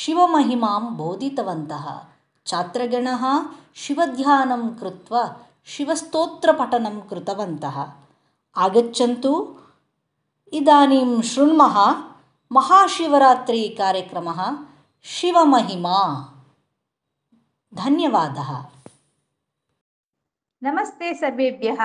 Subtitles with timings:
[0.00, 1.84] शिवमहिमां बोधितवन्तः
[2.50, 3.22] छात्रगणः
[3.82, 5.22] शिवध्यानं कृत्वा
[5.74, 7.76] शिवस्तोत्रपठनं कृतवन्तः
[8.64, 9.30] आगच्छन्तु
[10.58, 11.76] इदानीं शृणुमः
[12.56, 14.40] महाशिवरात्रिकार्यक्रमः
[15.14, 15.96] शिवमहिमा
[17.82, 18.50] धन्यवादः
[20.68, 21.80] नमस्ते सर्वेभ्यः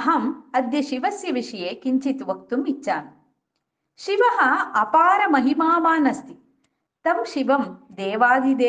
[0.00, 0.28] अहम्
[0.60, 3.10] अद्य शिवस्य विषये किञ्चित् वक्तुम् इच्छामि
[4.04, 4.36] शिवः
[4.84, 6.39] अपारमहिमावान् अस्ति
[7.06, 7.62] ತಂ ಶಿವಂ
[7.98, 8.64] ತಮ್ಮ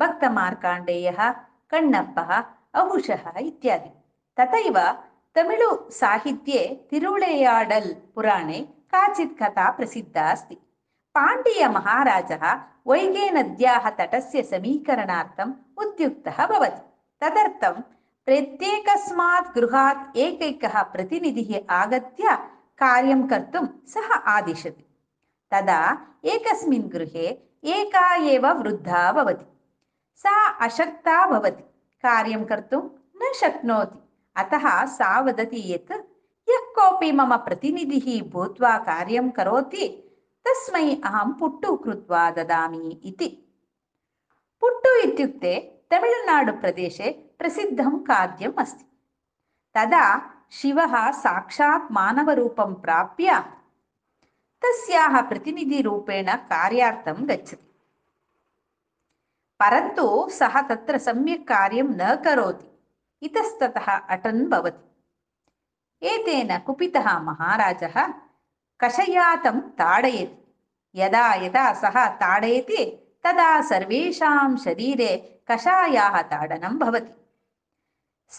[0.00, 1.10] ಭಕ್ತ ಮಾರ್ಕಾಂಡೇಯ
[1.72, 2.18] ಕಣ್ಣಪ್ಪ
[4.38, 4.76] ತಥೈವ
[5.38, 5.68] ತಮಿಳು
[6.00, 8.58] ಸಾಹಿತ್ಯೆ ತಿರುಳೆಯಾಡಲ್ ಪುರಾಣೆ
[8.92, 9.42] ಕಾಚಿತ್
[12.90, 15.50] ವೈಗೇ ಮಹಾರಾ ತಟಸ್ಯ ಸಮೀಕರಣಾರ್ಥಂ
[15.82, 16.28] ಉದ್ಯುಕ್ತ
[19.56, 21.44] ಗೃಹಾತ್ ಏಕೈಕ ಪ್ರತಿನಿಧಿ
[21.82, 22.24] ಆಗತ್ಯ
[22.82, 23.60] ಕಾರ್ಯ ಕರ್ತು
[23.94, 24.66] ಸಹ ಆಶಸ್
[28.60, 29.02] ವೃದ್ಧಾ
[40.98, 41.92] ಅಹಂ ಪುಟ್ಟು ಪ್ರತಿ
[42.36, 42.78] ದದಾಮಿ
[43.10, 43.28] ಇತಿ
[44.62, 45.52] ಪುಟ್ಟು ಇತ್ಯುಕ್ತೆ
[45.92, 46.98] ತಮಿಳುನಾಡು ಪ್ರದೇಶ
[47.42, 48.84] ಪ್ರಸಿದ್ಧಂ ಖಾದ್ಯಂ ಅಸ್ತಿ
[49.76, 49.96] ತದ
[50.58, 53.30] ಶಿವಃ ಸಾಕ್ಷಾತ್ ಮಾನವರೂಪಂ ಪ್ರಾಪ್ಯ
[54.62, 57.66] ತಸ್ಯಾಹ ಪ್ರತಿನಿಧಿ ರೂಪೇಣ ಕಾರ್ಯಾರ್ಥಂ ಗಚ್ಚತಿ
[59.60, 60.04] ಪರಂತು
[60.40, 62.68] ಸಹ ತತ್ರ ಸಮ್ಯಕ್ ಕಾರ್ಯಂ ನ ಕರೋತಿ
[63.28, 64.84] ಇತಸ್ತತಃ ಅಟನ್ ಭವತಿ
[66.12, 67.82] ಏತೇನ ಕುಪಿತಃ ಮಹಾರಾಜ
[68.84, 70.38] ಕಷಯಾತಂ ತಾಡಯತಿ
[71.00, 72.82] ಯದಾ ಯದಾ ಸಹ ತಾಡಯತಿ
[73.26, 75.10] ತದಾ ಸರ್ವೇಷಾಂ ಶರೀರೆ
[75.50, 77.12] ಕಷಾಯಾಹ ತಾಡನಂ ಭವತಿ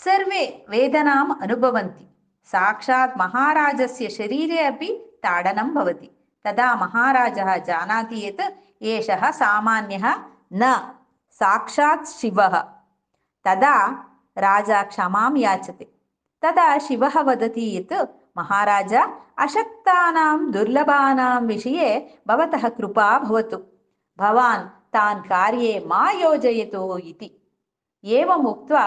[0.01, 0.43] ಸರ್ವೇ
[0.73, 2.05] ವೇದನಾಂ ಅನುಭವಂತಿ
[2.51, 4.89] ಸಾಕ್ಷಾತ್ ಮಹಾರಾಜಸ್ಯ ಶರೀರೆ ಅಪಿ
[5.25, 6.09] ತಾಡನಂ ಭವತಿ
[6.45, 7.39] ತದಾ ಮಹಾರಾಜ
[7.69, 8.45] ಜಾನಾತಿ ಯತ್
[8.93, 9.97] ಏಷಃ ಸಾಮಾನ್ಯ
[10.61, 10.69] ನ
[11.39, 12.39] ಸಾಕ್ಷಾತ್ ಶಿವ
[13.47, 13.75] ತದಾ
[14.47, 15.85] ರಾಜ ಕ್ಷಮಾಂ ಯಾಚತೆ
[16.45, 17.97] ತದಾ ಶಿವ ವದತಿ ಯತ್
[18.39, 18.93] ಮಹಾರಾಜ
[19.45, 21.89] ಅಶಕ್ತಾನಾಂ ದುರ್ಲಭಾನಾಂ ವಿಷಯೇ
[22.31, 23.59] ಭವತಃ ಕೃಪಾ ಭವತು
[24.23, 24.65] ಭವಾನ್
[24.97, 26.81] ತಾನ್ ಕಾರ್ಯೇ ಮಾ ಯೋಜಯತೋ
[27.11, 27.29] ಇತಿ
[28.19, 28.83] एवमुक्त्वा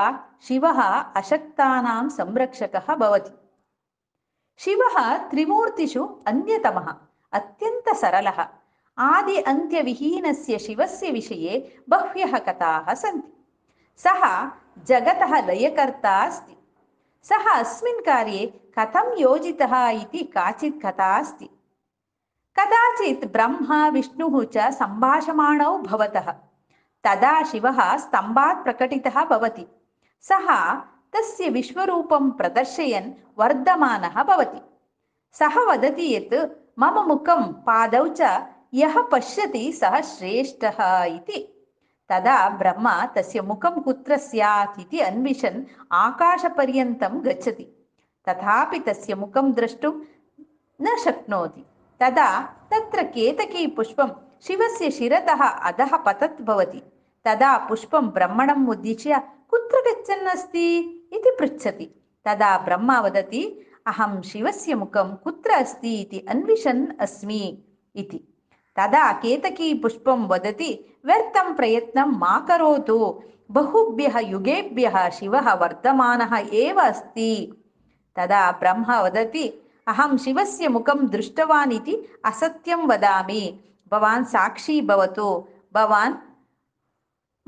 [0.47, 0.79] शिवः
[1.19, 3.31] अशक्तानां संरक्षकः भवति
[4.65, 4.97] शिवः
[5.31, 6.89] त्रिमूर्तिषु अन्यतमः
[7.39, 8.41] अत्यन्तसरलः
[9.11, 11.57] आदि अन्त्यविहीनस्य शिवस्य विषये
[11.93, 13.31] बह्व्यः कथाः सन्ति
[14.05, 14.23] सः
[14.91, 16.57] जगतः लयकर्ता अस्ति
[17.29, 18.47] सः अस्मिन् कार्ये
[18.79, 21.49] कथं योजितः इति काचित् कथा अस्ति
[22.59, 26.29] कदाचित् ब्रह्मा विष्णुः च सम्भाषमाणौ भवतः
[27.07, 29.65] तदा शिवः स्तम्भात् प्रकटितः भवति
[30.29, 30.49] सः
[31.15, 34.61] तस्य विश्वरूपं प्रदर्शयन् वर्धमानः भवति
[35.39, 36.35] सः वदति यत्
[36.83, 38.31] मम मुखं पादौ च
[38.79, 40.81] यः पश्यति सः श्रेष्ठः
[41.13, 41.39] इति
[42.11, 45.63] तदा ब्रह्मा तस्य मुखं कुत्र स्यात् इति अन्विषन्
[46.03, 47.67] आकाशपर्यन्तं गच्छति
[48.29, 49.93] तथापि तस्य मुखं द्रष्टुं
[50.89, 51.65] न शक्नोति
[52.03, 52.31] तदा
[52.75, 54.11] तत्र केतकीपुष्पं
[54.49, 56.83] शिवस्य शिरतः अधः पतत् भवति
[57.27, 59.15] తదా పుష్పం బ్రహ్మణం ఉద్దిశ్య
[59.53, 60.65] కుత్ర గచ్చన్నస్తి
[61.17, 61.87] ఇది పృచ్చతి
[62.27, 63.41] తదా బ్రహ్మ వదతి
[63.91, 67.43] అహం శివస్య ముఖం కుత్ర అస్తి ఇది అన్విషన్ అస్మి
[68.03, 68.19] ఇది
[68.79, 70.71] తదా కేతకీ పుష్పం వదతి
[71.09, 72.97] వ్యర్థం ప్రయత్నం మా కరోతు
[73.57, 76.23] బహుభ్య యుగేభ్య శివ వర్ధమాన
[76.63, 77.31] ఏవ అస్తి
[78.19, 79.45] తదా బ్రహ్మ వదతి
[79.95, 81.97] అహం శివస్య ముఖం దృష్టవాన్ ఇది
[82.33, 83.43] అసత్యం వదామి
[83.95, 85.29] భవాన్ సాక్షీ భవతు
[85.79, 86.17] భవాన్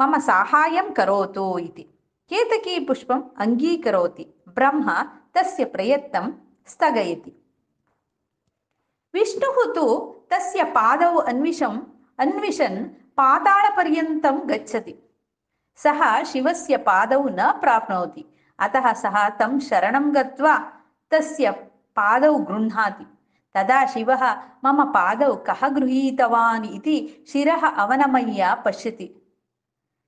[0.00, 1.85] ಮಮ ಸಾಹಾಯಂ ಕರೋತು ಇತಿ
[2.31, 4.25] ಕೇತಕಿ ಪುಷ್ಪಂ ಅಂಗೀಕರೋತಿ
[4.56, 4.91] ಬ್ರಹ್ಮ
[5.35, 6.17] ತಸ್ಯ ಪ್ರಯತ್ನ
[6.73, 7.33] ಸ್ಥಗಯತಿ
[9.17, 9.87] ವಿಷ್ಣು ತು
[10.33, 11.75] ತಸ್ಯ ಪಾದವು ಅನ್ವಿಷಂ
[12.25, 12.79] ಅನ್ವಿಷನ್
[13.21, 14.95] ಪಾತಾಳಪರ್ಯಂತಂ ಗಚ್ಚತಿ
[15.85, 16.00] ಸಹ
[16.33, 16.77] ಶಿವಸ್ಯ
[17.41, 18.25] ನ ಪ್ರಾಪ್ನೋತಿ
[18.67, 20.55] ಅತಃ ಸಹ ತಂ ಶರಣಂ ಗತ್ವಾ
[21.15, 21.53] ತಸ್ಯ
[22.50, 23.06] ಗೃಹ್ಣಾತಿ
[23.56, 23.79] ತದಾ
[24.67, 24.81] ಮಮ
[25.49, 26.97] ಕಹ ಗೃಹೀತವಾನ್ ಇತಿ
[27.33, 29.09] ಶಿರಃ ಅವನಮಯ್ಯ ಪಶ್ಯತಿ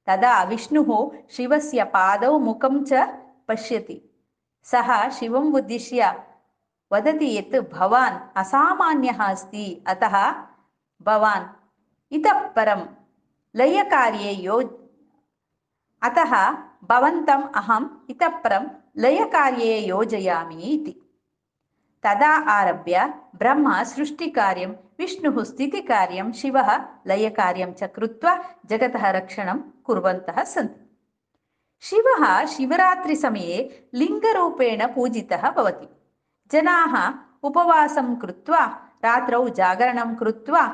[0.08, 0.91] तदा विष्णुः
[1.37, 3.02] शिवस्य पादौ मुखं च
[3.49, 3.99] पश्यति
[4.70, 4.88] सः
[5.19, 6.11] शिवम् उद्दिश्य
[6.93, 10.14] वदति यत् भवान् असामान्यः अस्ति अतः
[11.08, 11.49] भवान्
[12.19, 12.82] इतः परं
[13.58, 14.73] लयकार्ये योज्
[16.08, 16.32] अतः
[16.91, 18.67] भवन्तम् अहम् इतः परं
[19.05, 21.00] लयकार्ये योजयामि इति
[22.05, 23.00] तदा आरभ्य
[23.41, 24.70] ब्रह्मा सृष्टिकार्यं
[25.00, 26.69] विष्णुः स्थितिकार्यं शिवः
[27.11, 28.35] लयकार्यं च कृत्वा
[28.70, 29.58] जगतः रक्षणं
[29.88, 30.81] कुर्वन्तः सन्ति
[31.88, 32.23] शिवः
[32.55, 33.58] शिवरात्रिसमये
[34.00, 35.88] लिङ्गरूपेण पूजितः भवति
[36.52, 36.94] जनाः
[37.49, 38.64] उपवासं कृत्वा
[39.06, 40.67] रात्रौ जागरणं कृत्वा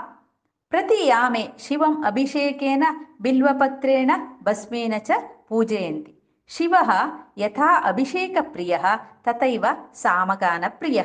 [0.72, 2.84] प्रतियामे शिवम् अभिषेकेन
[3.26, 4.10] बिल्वपत्रेण
[4.46, 5.20] भस्मेन च
[5.50, 6.15] पूजयन्ति
[6.54, 6.74] శివ
[7.42, 8.74] యథా అభిషేకప్రియ
[9.26, 9.66] తథైవ
[10.02, 11.00] సామగానప్రియ